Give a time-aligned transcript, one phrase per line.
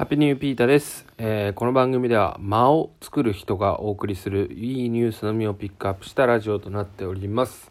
[0.00, 7.70] ハッピーニューピータです、えーこの番組では間を作る人がお送りするいいニュースのみをピックアップしたラジオとなっております。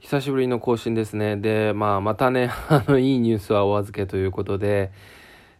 [0.00, 1.36] 久しぶりの更新ですね。
[1.36, 4.90] でまあまたね あのいいニュースはお預けということで、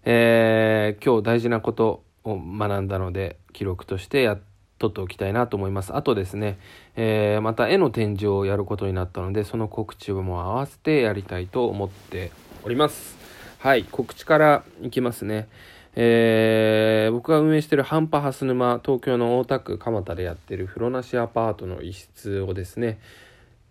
[0.03, 4.41] えー今日大事なことを学んだので記録としてやっ
[4.81, 5.95] 取っておきたいなと思います。
[5.95, 6.59] あとですね、
[6.97, 12.33] えーまた絵の展示をやることになったのでその告知も合わせてやりたいと思って
[12.65, 13.40] おります。
[13.63, 15.47] はい、告知からいきますね。
[15.95, 23.01] えー僕が運営しているハンパハス沼、東京の大田区蒲田でやってる風呂なしアパートの一室をですね、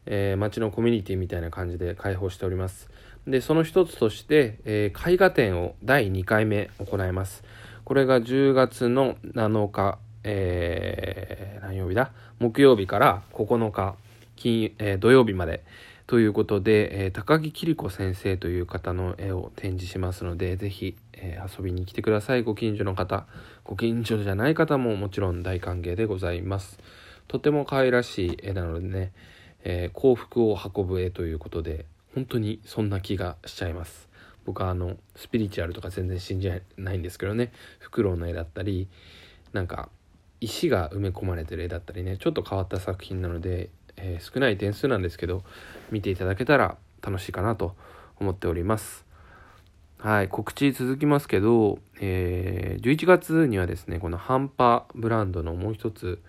[0.05, 2.87] えー街のコミュニティみたいな感じで開放しております。
[3.25, 7.43] で、その一つとして、えー絵画展を第2回目行います。
[7.83, 12.11] これが10月の7日、えー何曜日だ？
[12.37, 13.95] 木曜日から9日
[14.35, 15.63] 金、えー土曜日まで
[16.09, 22.41] ということで、えー高木桐子先生という方の絵を展示しますのでぜひ、えー遊びに来てください。
[22.41, 23.27] ご近所の方
[23.63, 26.79] ご近所じゃない方ももちろん大歓迎でございます。
[27.27, 29.11] とても可愛らしい絵なのでね、
[29.63, 34.09] えー幸福を運ぶ絵ということで本当にそんな気がしちゃいます。
[34.47, 38.87] 僕はあのスピリチュアルとか全然信じないんですけどねフクロウの絵だったり
[39.53, 39.89] なんか
[40.41, 43.69] 石が埋め込まれてる絵だったりねちょっと変わった作品なので、
[44.01, 45.43] えー少ない点数なんですけど
[45.91, 47.75] 見ていただけたら楽しいかなと
[48.19, 49.05] 思っております。
[49.97, 56.21] はい告知続きますけど、えー11月にはですねこのハンパブランドのもう一つ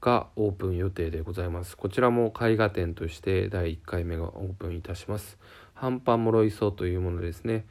[0.00, 1.76] がオープン予定でございます。
[1.76, 5.38] こちらも絵画展として第1回目がオープンいたします。
[5.72, 7.64] ハンパモロイソというものですね。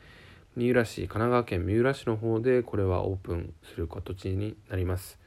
[0.55, 5.19] 三浦市神奈川県三浦市の方でこれはオープンする形になります。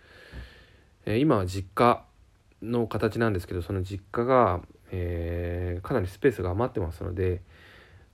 [1.04, 2.04] えー今は実家
[2.62, 4.60] の形なんですけどその実家が、
[4.92, 7.42] えーかなりスペースが余ってますので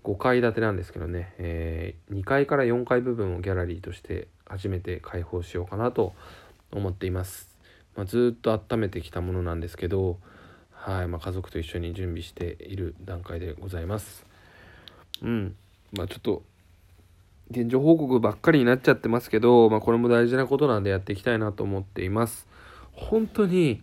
[0.05, 6.13] 5階建てなんですけどね、え2階から4階部分をギャラリーとして初めて開放しようかなと
[6.73, 7.57] 思っています、
[7.95, 10.19] まあ、ずっと温めてきたものなんですけど
[10.85, 14.27] はい、まあ、家族と一緒に準備している段階でございます。
[15.23, 15.55] うん。
[15.93, 16.43] まあちょっと
[17.53, 22.49] 現状報告ばっかりになっちゃってますけど、まあ、これも大事なことなんでやっていきたいなと思っています。
[22.91, 23.81] 本当に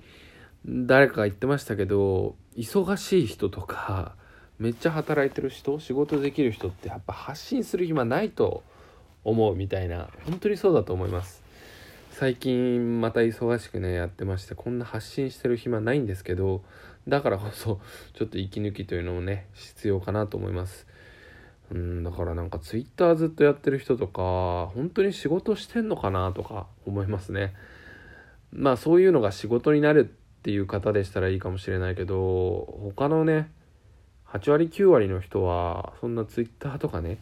[0.66, 4.16] 誰かが言ってましたけど忙しい人とか
[4.60, 8.64] めっちゃ働いてる人仕事できる人ってやっぱ発信する暇ないと
[9.24, 11.44] 思うみたいな本当にそうだと思います。
[12.12, 16.64] 最近また忙しくねやってましてこんな発信してる暇ないんですけど
[17.08, 17.80] だからこそ
[18.14, 20.86] ちょっと息抜きというのもね必要かなと思います。
[21.72, 27.54] うんだからなんかツイッターずっとやってる人とか本当に仕事してんのかなとか思いますね。
[28.52, 33.52] まあそういうのが仕事になるっていう方でしたらいいかもしれないけど他のね
[34.32, 37.18] 8割9割の人はそんなツイッターとかね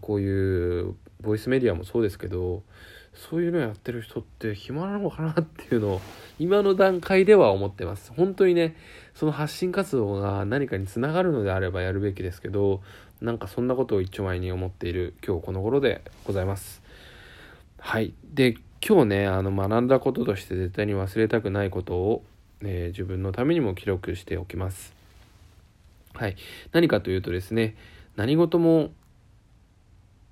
[0.00, 2.62] こういうボイスメディアもそうですけど
[3.14, 6.00] そういうのやってる人って暇なのかなっていうのを
[6.38, 8.12] 今の段階では思ってます。
[8.16, 8.76] 本当にね
[9.14, 12.80] その発信活動が何かにつながるのであればやるべきですけど
[13.20, 16.82] なんかそんなことを一丁前に思っている今日この頃でございます。
[17.78, 18.14] はい。
[18.24, 22.22] で今日ねあの学んだこととして絶対に忘れたくないことを、
[22.62, 24.92] えー自分のためにも記録しておきます。
[26.14, 26.36] はい。
[26.72, 27.76] 何かというとですね
[28.16, 28.90] 何事も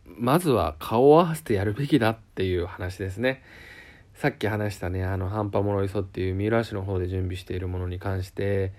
[0.04, 3.42] まずは顔を合わせてやるべきだっていう話ですね。
[4.14, 8.72] さっき話したねあのハンパモロイソっていう三浦市の方で準備しているものに関して、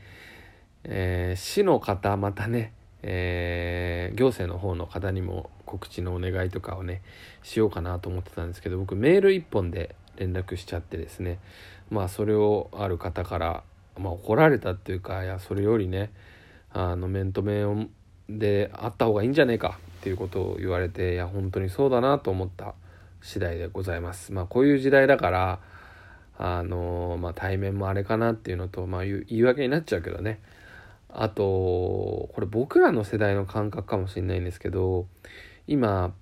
[0.83, 7.03] えー市の方またね、えー行政の方の方にも告知のお願いとかをね
[7.43, 11.39] しようかなと思ってたんですけど僕メール一本で連絡しちゃってですね。
[11.89, 13.63] まあそれをある方から、
[13.97, 16.11] まあ、怒られたっていうかいやそれよりね
[16.71, 17.89] あの面と面
[18.29, 22.75] であった方がいいんじゃねえかっていうことを言われていや本当にそうだなと思った
[23.21, 24.33] 次第でございます。
[24.33, 25.59] まあこういう時代だから
[26.37, 30.41] あのまあ対面もあれかなっていうのとまあ言言い訳になっちゃうけどね。
[31.09, 35.07] あとこれ僕らの世代の感覚かもしれないんですけど
[35.65, 36.13] 今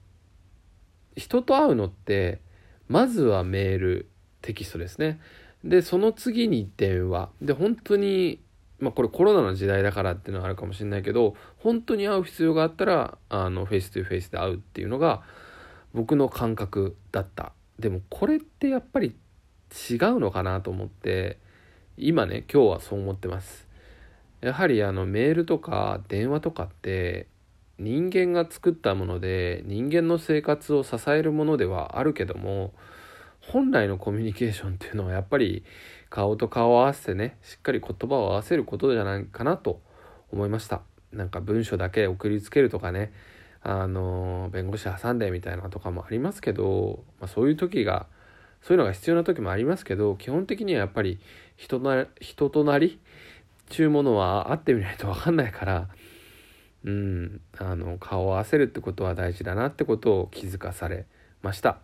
[1.17, 2.39] 人と会うのって
[2.87, 4.09] まずはメール
[4.41, 5.19] テキストですね。
[5.63, 7.29] でその次に電話。
[7.41, 8.39] で本当に
[8.79, 15.23] まあこれコロナの時代だからっていうのはあるかもしれないけど本当に会う必要があったらあのフェイス2フェイスで会うっていうのが
[15.93, 17.53] 僕の感覚だった。
[17.79, 19.15] でもこれってやっぱり
[19.89, 21.39] 違うのかなと思って
[21.97, 23.67] 今ね今日はそう思ってます。
[24.41, 27.27] やはりあのメールとか電話とかって
[27.77, 32.73] 人間が作ったもので人間の生活を支えるものではあるけども
[33.41, 35.63] 本来のコミュニケーションっていうのはやっぱり
[36.09, 39.81] 顔と顔を合わせてねしっかり言葉を合わせることじゃないかなと
[40.31, 40.81] 思いました。
[41.11, 43.13] なんか文章だけ送りつけるとかね
[43.61, 48.05] あの弁護士挟んでみたいなとかもありますけど、まあ、そういう時が
[48.61, 51.19] そういうのが必要な時もありますけど基本的にはやっぱり
[51.55, 52.99] 人な人となりっ
[53.69, 55.87] ちゅうものは会ってみないと分かんないから
[56.85, 61.05] うんあの顔を合わせるってことは大事だなってことを気づかされ
[61.41, 61.79] ました。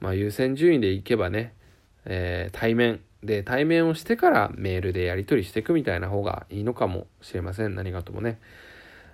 [0.00, 1.52] まあ、優先順位でいけばね、
[2.06, 8.38] えー、対面で対面をしてからメールでやり取りしていくみたいな方がいいのかもしれません何がともね。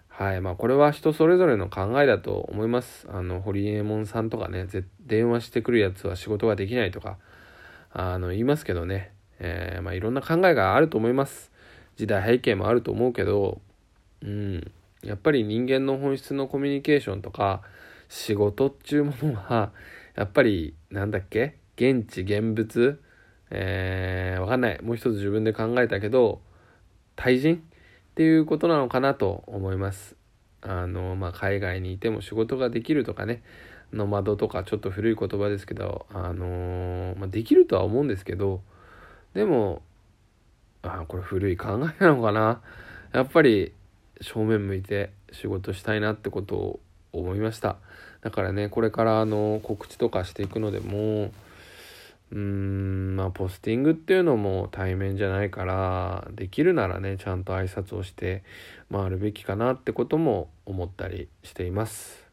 [0.08, 3.06] はいまあこれは人それぞれの考えだと思います。
[3.12, 4.66] あの堀江門さんとかね
[5.04, 7.18] 電話してくるやつは仕事ができないとか
[7.92, 11.50] あの言いますけどね、えー、まあ、いろんな考えがあると思います。
[11.96, 13.60] 時代背景もあると思うけど、
[14.22, 14.70] うん、
[15.06, 17.62] やっぱり人間の本質のコミュニケーションとか
[18.08, 19.72] 仕事っていうものは
[20.16, 21.56] やっぱりなんだっけ？
[21.76, 23.00] 現地現物
[23.50, 24.82] えー、わかんない。
[24.82, 26.40] もう一つ自分で考えたけど
[27.14, 27.56] 対人？
[27.56, 27.58] っ
[28.16, 30.16] ていうことなのかなと思います。
[30.62, 33.42] あのまあ海外にいても仕事ができるとかね
[33.92, 38.62] の窓とかちょっと古い言葉ですけどあのー、まあ、できるとは思うんですけど
[39.34, 39.82] でも
[40.82, 41.68] あこれ古い考
[42.00, 42.62] えなのかな？
[43.12, 43.72] やっぱり
[44.20, 46.80] 正面向いて仕事したいなってことを
[47.12, 47.76] 思いました。
[48.22, 51.30] だからねこれからあの告知とかしていくのでも
[52.32, 58.42] うーんまあポスティングっていうのも対面じゃないからできるならねちゃんと挨拶をして
[58.90, 62.24] 回るべきかなってことも思ったりしています。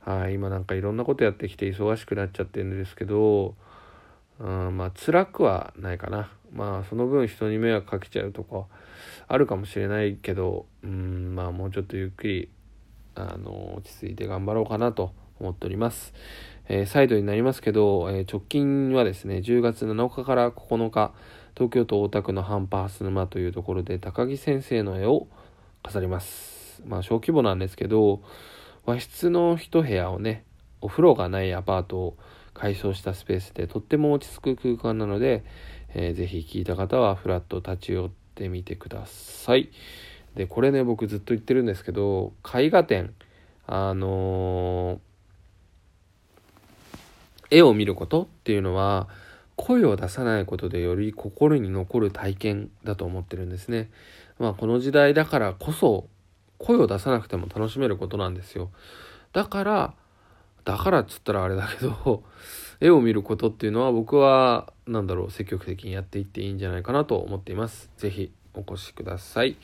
[0.00, 3.56] はい今なんかいろんなことやってきて忙しくなっちゃってるんですけど
[4.38, 8.66] うんまあ辛くはないかなまあその分人に迷惑かけちゃうとか
[9.28, 12.48] あるかもしれないけどうんまあもうちょっとゆっくり
[13.14, 16.12] あの落ち着いて頑張ろうかなと思っております。
[16.68, 21.12] えー、再度になりますけど、えー、直近はですね10月7日から9日
[21.54, 25.28] 東京都大田区のハンパース沼というところで高木先生の絵を
[25.82, 26.82] 飾ります。
[26.86, 28.20] まあ小規模なんですけど
[28.84, 30.44] 和室の一部屋をね
[30.80, 32.16] お風呂がないアパートを
[32.56, 35.44] 改装したスペースでとっても落ち着く空間なので、
[35.94, 39.68] えー、ぜひ聞いた方はフラット立ち寄ってみてください。
[40.34, 43.14] でこれね僕ずっと言ってるんですけど絵画展
[43.66, 49.08] あのー、絵を見ることっていうのは
[49.56, 53.90] 声を出さないことでより心に残る体験だと思ってるんですね。
[54.38, 56.08] まあこの時代だからこそ
[56.58, 58.70] 声を出さなくても楽しめることなんですよ。
[59.32, 59.94] だから
[60.66, 62.24] だからっつったらあれだけど
[62.80, 67.90] 絵を見ることっていうのは僕は何だろう積極的にやっていっていいんじゃないかなと思っています。
[67.96, 69.56] 是非お越しください。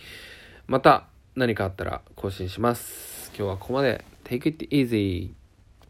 [0.66, 3.30] また何かあったら更新します。
[3.36, 4.04] 今日はここまで。
[4.24, 5.41] Take it easy.